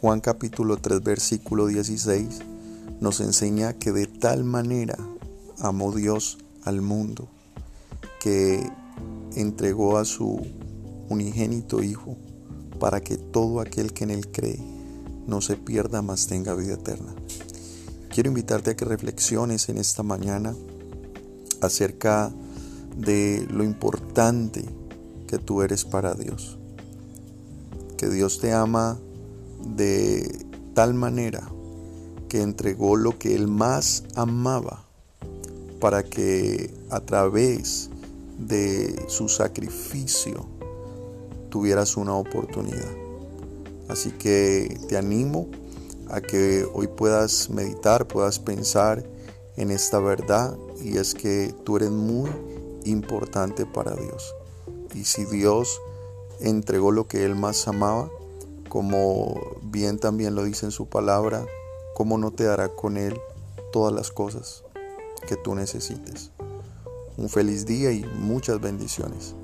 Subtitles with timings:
[0.00, 2.38] Juan capítulo 3 versículo 16
[3.00, 4.96] nos enseña que de tal manera
[5.58, 7.28] amó Dios al mundo
[8.20, 8.64] que
[9.34, 10.40] entregó a su
[11.08, 12.16] unigénito Hijo
[12.78, 14.60] para que todo aquel que en él cree
[15.26, 17.12] no se pierda, mas tenga vida eterna.
[18.08, 20.54] Quiero invitarte a que reflexiones en esta mañana
[21.60, 22.30] acerca
[22.96, 24.64] de lo importante
[25.26, 26.56] que tú eres para Dios.
[27.96, 29.00] Que Dios te ama
[29.62, 31.48] de tal manera
[32.28, 34.84] que entregó lo que él más amaba
[35.80, 37.90] para que a través
[38.38, 40.46] de su sacrificio
[41.50, 42.92] tuvieras una oportunidad.
[43.88, 45.48] Así que te animo
[46.10, 49.04] a que hoy puedas meditar, puedas pensar
[49.56, 52.30] en esta verdad y es que tú eres muy
[52.84, 54.34] importante para Dios.
[54.94, 55.80] Y si Dios
[56.40, 58.10] entregó lo que Él más amaba,
[58.68, 61.44] como bien también lo dice en su palabra,
[61.94, 63.18] ¿cómo no te dará con Él
[63.72, 64.64] todas las cosas
[65.26, 66.30] que tú necesites?
[67.16, 69.34] Un feliz día y muchas bendiciones.